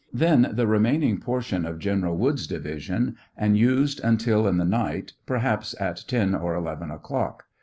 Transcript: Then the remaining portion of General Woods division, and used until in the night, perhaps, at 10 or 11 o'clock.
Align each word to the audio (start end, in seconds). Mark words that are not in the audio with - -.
Then 0.11 0.49
the 0.53 0.65
remaining 0.65 1.19
portion 1.19 1.63
of 1.63 1.77
General 1.77 2.17
Woods 2.17 2.47
division, 2.47 3.17
and 3.37 3.55
used 3.55 4.01
until 4.03 4.47
in 4.47 4.57
the 4.57 4.65
night, 4.65 5.13
perhaps, 5.27 5.75
at 5.79 6.05
10 6.07 6.33
or 6.33 6.55
11 6.55 6.89
o'clock. 6.89 7.45